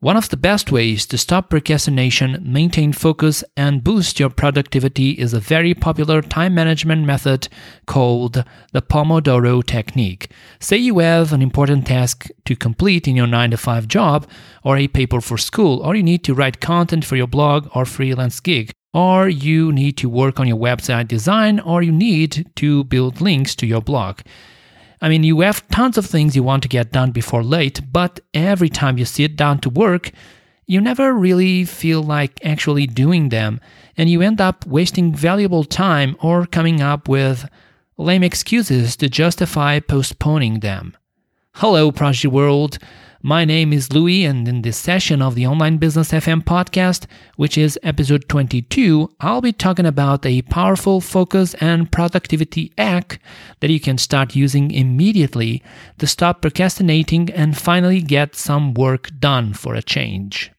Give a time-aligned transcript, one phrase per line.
[0.00, 5.34] One of the best ways to stop procrastination, maintain focus, and boost your productivity is
[5.34, 7.48] a very popular time management method
[7.84, 10.30] called the Pomodoro Technique.
[10.60, 14.28] Say you have an important task to complete in your 9 to 5 job,
[14.62, 17.84] or a paper for school, or you need to write content for your blog or
[17.84, 22.84] freelance gig, or you need to work on your website design, or you need to
[22.84, 24.20] build links to your blog.
[25.00, 28.20] I mean, you have tons of things you want to get done before late, but
[28.34, 30.10] every time you sit down to work,
[30.66, 33.60] you never really feel like actually doing them,
[33.96, 37.48] and you end up wasting valuable time or coming up with
[37.96, 40.96] lame excuses to justify postponing them.
[41.54, 42.78] Hello, Prodigy World.
[43.22, 47.58] My name is Louis, and in this session of the Online Business FM podcast, which
[47.58, 53.20] is episode 22, I'll be talking about a powerful focus and productivity hack
[53.58, 55.64] that you can start using immediately
[55.98, 60.52] to stop procrastinating and finally get some work done for a change.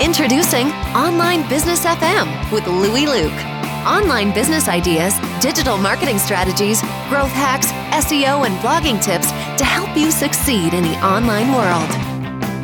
[0.00, 7.68] Introducing Online Business FM with Louis Luke online business ideas, digital marketing strategies, growth hacks,
[8.04, 11.90] SEO, and blogging tips to help you succeed in the online world.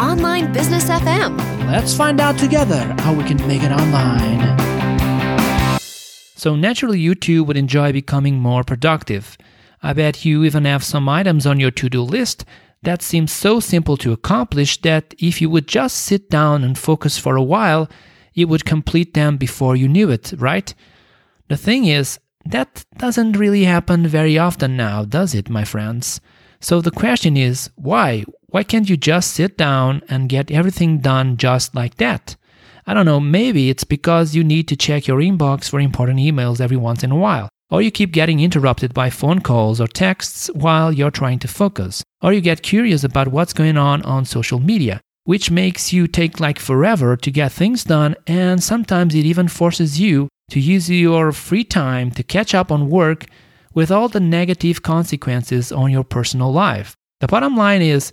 [0.01, 1.39] Online Business FM.
[1.67, 4.59] Let's find out together how we can make it online.
[6.37, 9.39] So, naturally, you too would enjoy becoming more productive.
[9.83, 12.45] I bet you even have some items on your to do list
[12.83, 17.17] that seem so simple to accomplish that if you would just sit down and focus
[17.17, 17.89] for a while,
[18.35, 20.75] you would complete them before you knew it, right?
[21.49, 26.21] The thing is, that doesn't really happen very often now, does it, my friends?
[26.63, 28.25] So the question is, why?
[28.47, 32.37] Why can't you just sit down and get everything done just like that?
[32.87, 36.61] I don't know, maybe it's because you need to check your inbox for important emails
[36.61, 37.49] every once in a while.
[37.69, 42.05] Or you keep getting interrupted by phone calls or texts while you're trying to focus.
[42.21, 46.39] Or you get curious about what's going on on social media, which makes you take
[46.39, 51.33] like forever to get things done, and sometimes it even forces you to use your
[51.33, 53.27] free time to catch up on work
[53.75, 56.95] with all the negative consequences on your personal life.
[57.21, 58.13] The bottom line is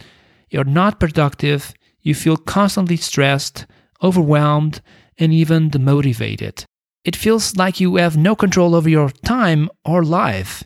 [0.50, 3.66] you're not productive, you feel constantly stressed,
[4.02, 4.82] overwhelmed,
[5.18, 6.64] and even demotivated.
[7.04, 10.64] It feels like you have no control over your time or life.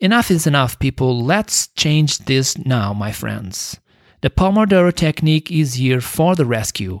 [0.00, 1.24] Enough is enough, people.
[1.24, 3.80] Let's change this now, my friends.
[4.22, 7.00] The Pomodoro technique is here for the rescue.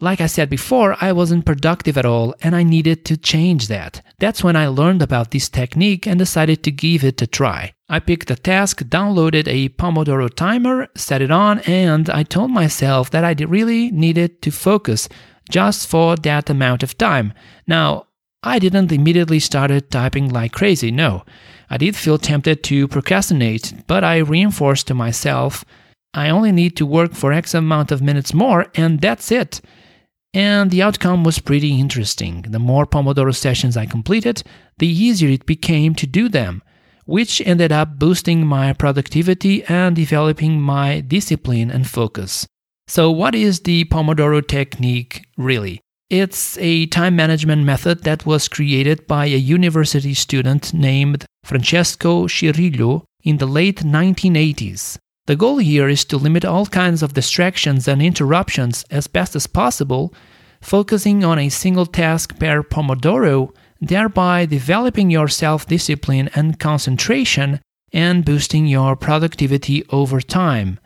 [0.00, 4.02] Like I said before, I wasn't productive at all and I needed to change that.
[4.18, 7.72] That's when I learned about this technique and decided to give it a try.
[7.88, 13.10] I picked a task, downloaded a Pomodoro timer, set it on, and I told myself
[13.10, 15.08] that I really needed to focus
[15.50, 17.32] just for that amount of time.
[17.66, 18.06] Now,
[18.42, 21.24] I didn't immediately started typing like crazy, no.
[21.70, 25.64] I did feel tempted to procrastinate, but I reinforced to myself
[26.16, 29.60] I only need to work for X amount of minutes more, and that's it.
[30.36, 32.42] And the outcome was pretty interesting.
[32.46, 34.42] The more Pomodoro sessions I completed,
[34.76, 36.62] the easier it became to do them,
[37.06, 42.46] which ended up boosting my productivity and developing my discipline and focus.
[42.86, 45.80] So, what is the Pomodoro technique really?
[46.10, 53.04] It's a time management method that was created by a university student named Francesco Cirillo
[53.24, 54.98] in the late 1980s.
[55.26, 59.48] The goal here is to limit all kinds of distractions and interruptions as best as
[59.48, 60.14] possible,
[60.60, 67.60] focusing on a single task per Pomodoro, thereby developing your self discipline and concentration
[67.92, 70.78] and boosting your productivity over time.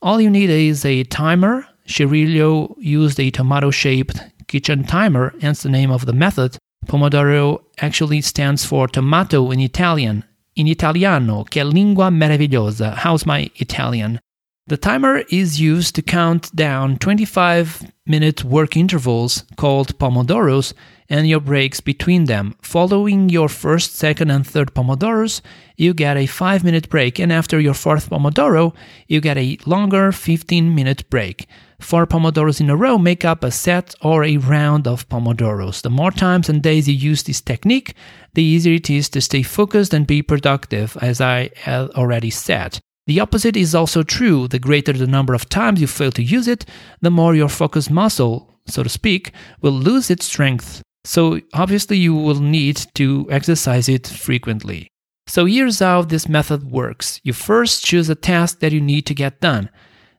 [0.00, 1.66] All you need is a timer.
[1.86, 6.56] Cirillo used a tomato shaped kitchen timer, hence the name of the method.
[6.86, 10.24] Pomodoro actually stands for tomato in Italian,
[10.58, 12.94] in italiano, che lingua meravigliosa.
[13.04, 14.18] How's my Italian?
[14.66, 20.74] The timer is used to count down 25 minute work intervals called pomodoros
[21.08, 22.54] and your breaks between them.
[22.60, 25.40] Following your first, second, and third pomodoros,
[25.76, 28.74] you get a 5 minute break, and after your fourth pomodoro,
[29.06, 31.46] you get a longer 15 minute break.
[31.80, 35.82] Four pomodoros in a row make up a set or a round of pomodoros.
[35.82, 37.94] The more times and days you use this technique,
[38.34, 42.80] the easier it is to stay focused and be productive, as I already said.
[43.06, 44.48] The opposite is also true.
[44.48, 46.66] The greater the number of times you fail to use it,
[47.00, 49.32] the more your focus muscle, so to speak,
[49.62, 50.82] will lose its strength.
[51.04, 54.88] So, obviously, you will need to exercise it frequently.
[55.26, 59.14] So, here's how this method works you first choose a task that you need to
[59.14, 59.70] get done.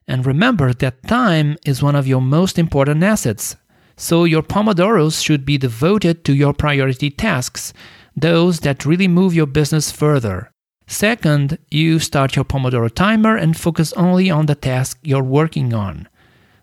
[0.08, 3.56] And remember that time is one of your most important assets.
[3.96, 7.72] So your Pomodoros should be devoted to your priority tasks,
[8.16, 10.50] those that really move your business further.
[10.86, 16.08] Second, you start your Pomodoro timer and focus only on the task you're working on.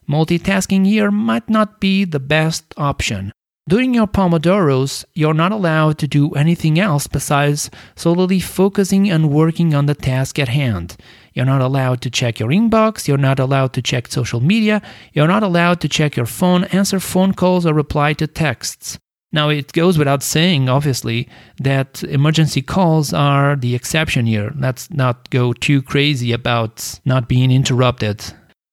[0.09, 3.31] multitasking here might not be the best option.
[3.67, 9.75] During your Pomodoros, you're not allowed to do anything else besides solely focusing and working
[9.75, 10.95] on the task at hand.
[11.33, 14.81] You're not allowed to check your inbox, you're not allowed to check social media,
[15.11, 18.97] you're not allowed to check your phone, answer phone calls, or reply to texts.
[19.33, 21.27] Now, it goes without saying, obviously,
[21.59, 24.53] that emergency calls are the exception here.
[24.57, 28.23] Let's not go too crazy about not being interrupted.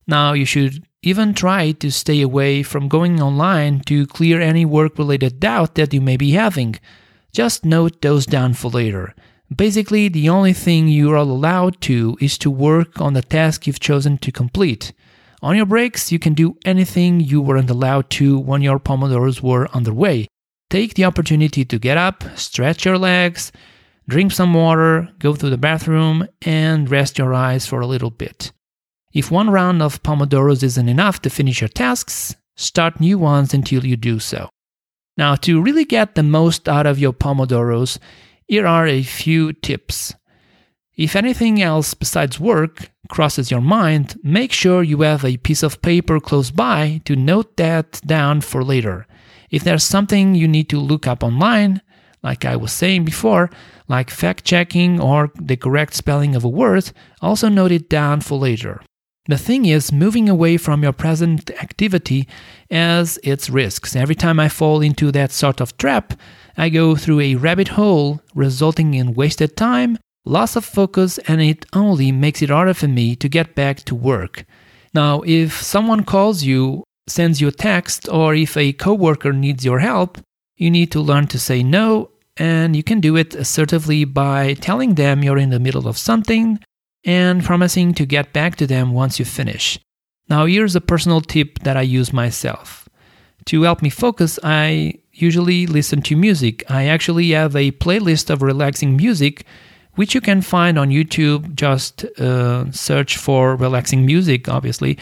[0.06, 4.98] Now, you should even try to stay away from going online to clear any work
[4.98, 6.76] related doubt that you may be having.
[7.32, 9.14] Just note those down for later.
[9.54, 13.80] Basically, the only thing you are allowed to is to work on the task you've
[13.80, 14.92] chosen to complete.
[15.42, 19.68] On your breaks, you can do anything you weren't allowed to when your Pomodoros were
[19.74, 20.26] underway.
[20.70, 23.52] Take the opportunity to get up, stretch your legs,
[24.08, 28.52] drink some water, go to the bathroom, and rest your eyes for a little bit.
[29.14, 33.86] If one round of Pomodoros isn't enough to finish your tasks, start new ones until
[33.86, 34.48] you do so.
[35.16, 37.98] Now, to really get the most out of your Pomodoros,
[38.48, 40.14] here are a few tips.
[40.96, 45.80] If anything else besides work crosses your mind, make sure you have a piece of
[45.80, 49.06] paper close by to note that down for later.
[49.48, 51.82] If there's something you need to look up online,
[52.24, 53.50] like I was saying before,
[53.86, 56.90] like fact checking or the correct spelling of a word,
[57.22, 58.80] also note it down for later.
[59.26, 62.28] The thing is, moving away from your present activity
[62.70, 63.96] has its risks.
[63.96, 66.12] Every time I fall into that sort of trap,
[66.58, 71.64] I go through a rabbit hole, resulting in wasted time, loss of focus, and it
[71.72, 74.44] only makes it harder for me to get back to work.
[74.92, 79.78] Now, if someone calls you, sends you a text, or if a coworker needs your
[79.78, 80.18] help,
[80.58, 84.96] you need to learn to say no, and you can do it assertively by telling
[84.96, 86.58] them you're in the middle of something
[87.04, 89.78] and promising to get back to them once you finish.
[90.28, 92.88] Now, here's a personal tip that I use myself.
[93.46, 96.64] To help me focus, I usually listen to music.
[96.70, 99.44] I actually have a playlist of relaxing music,
[99.94, 101.54] which you can find on YouTube.
[101.54, 104.98] Just uh, search for relaxing music, obviously.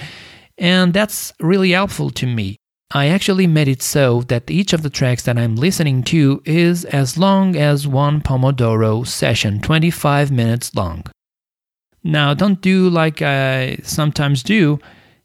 [0.59, 2.57] And that's really helpful to me.
[2.95, 6.85] I actually made it so that each of the tracks that I'm listening to is
[6.85, 11.05] as long as one Pomodoro session, 25 minutes long.
[12.05, 14.79] Now, don't do like I sometimes do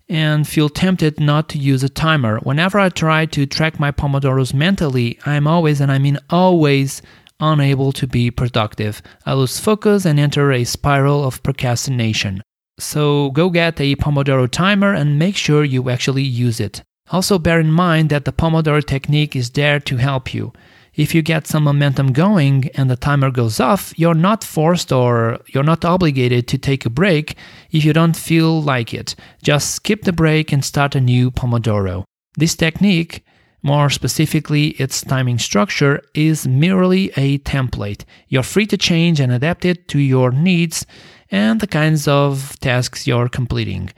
[0.10, 2.40] and feel tempted not to use a timer.
[2.40, 7.02] Whenever I try to track my Pomodoros mentally, I'm always, and I mean always,
[7.40, 9.02] unable to be productive.
[9.26, 12.42] I lose focus and enter a spiral of procrastination.
[12.80, 16.84] So go get a Pomodoro timer and make sure you actually use it.
[17.12, 20.54] Also, bear in mind that the Pomodoro technique is there to help you
[20.98, 25.40] if you get some momentum going and the timer goes off, you're not forced or
[25.48, 27.38] you're not obligated to take a break
[27.72, 29.16] if you don't feel like it.
[29.44, 32.04] Just skip the break and start a new Pomodoro.
[32.36, 33.24] This technique,
[33.62, 38.04] more specifically its timing structure, is merely a template.
[38.28, 40.88] You're free to change and adapt it to your needs
[41.30, 43.92] and the kinds of tasks you're completing.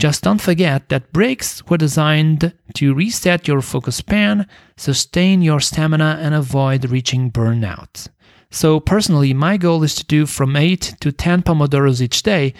[0.00, 4.46] Just don't forget that breaks were designed to reset your focus span,
[4.78, 8.08] sustain your stamina, and avoid reaching burnout.
[8.50, 12.54] So, personally, my goal is to do from 8 to 10 Pomodoros each day,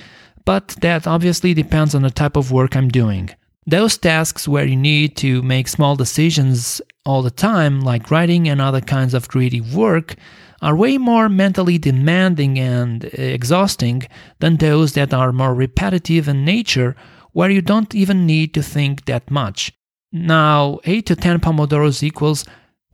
[0.45, 3.31] but that obviously depends on the type of work I'm doing.
[3.67, 8.61] Those tasks where you need to make small decisions all the time, like writing and
[8.61, 10.15] other kinds of creative work,
[10.61, 14.03] are way more mentally demanding and exhausting
[14.41, 16.95] than those that are more repetitive in nature
[17.33, 19.73] where you don't even need to think that much.
[20.13, 22.45] Now, 8 to 10 Pomodoros equals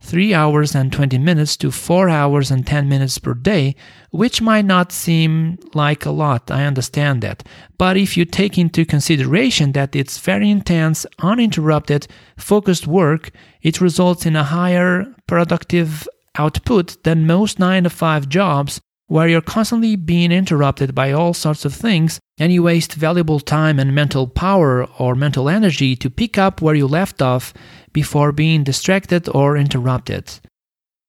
[0.01, 3.75] 3 hours and 20 minutes to 4 hours and 10 minutes per day,
[4.11, 7.43] which might not seem like a lot, I understand that.
[7.77, 14.25] But if you take into consideration that it's very intense, uninterrupted, focused work, it results
[14.25, 20.31] in a higher productive output than most 9 to 5 jobs where you're constantly being
[20.31, 25.15] interrupted by all sorts of things and you waste valuable time and mental power or
[25.15, 27.53] mental energy to pick up where you left off
[27.93, 30.39] before being distracted or interrupted.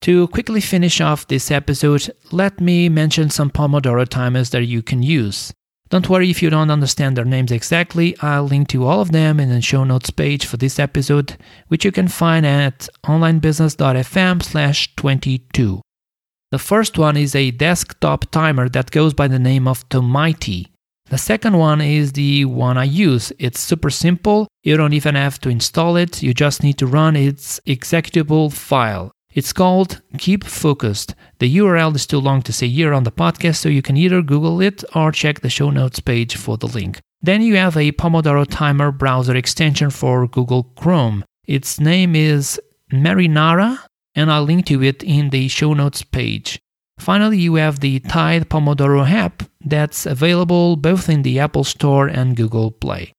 [0.03, 5.03] To quickly finish off this episode, let me mention some Pomodoro timers that you can
[5.03, 5.53] use.
[5.91, 9.41] Don't worry if you don't understand their names exactly, I'll link to all of them
[9.41, 11.37] in the show notes page for this episode,
[11.69, 15.81] which you can find at onlinebusiness.fm slash 22.
[16.51, 20.69] The first one is a desktop timer that goes by the name of Tomighty.
[21.11, 23.33] The second one is the one I use.
[23.39, 24.49] It's super simple.
[24.63, 26.23] You don't even have to install it.
[26.23, 29.13] You just need to run its executable file.
[29.35, 31.15] It's called Keep Focused.
[31.39, 34.23] The URL is too long to say here on the podcast, so you can either
[34.23, 36.99] Google it or check the show notes page for the link.
[37.21, 41.25] Then you have a Pomodoro Timer browser extension for Google Chrome.
[41.47, 42.59] Its name is
[42.91, 43.81] Marinara,
[44.19, 46.59] and I'll link to it in the show notes page.
[46.99, 52.37] Finally, you have the Tide Pomodoro app that's available both in the Apple Store and
[52.37, 53.13] Google Play.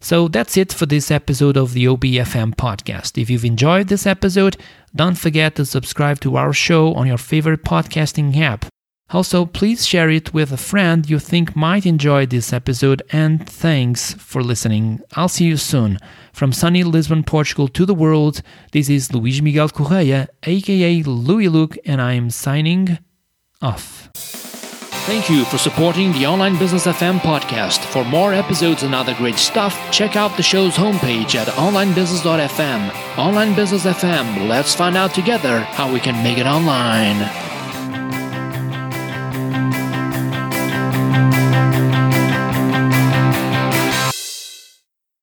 [0.00, 3.20] So that's it for this episode of the OBFM podcast.
[3.20, 4.56] If you've enjoyed this episode,
[4.94, 8.66] don't forget to subscribe to our show on your favorite podcasting app.
[9.10, 14.12] Also, please share it with a friend you think might enjoy this episode, and thanks
[14.14, 15.00] for listening.
[15.16, 15.98] I'll see you soon.
[16.34, 21.78] From sunny Lisbon, Portugal to the world, this is Luis Miguel Correia, aka Louis Luke,
[21.86, 22.98] and I am signing
[23.62, 24.10] off.
[25.08, 27.78] Thank you for supporting the Online Business FM podcast.
[27.86, 33.16] For more episodes and other great stuff, check out the show's homepage at onlinebusiness.fm.
[33.16, 37.47] Online Business FM, let's find out together how we can make it online.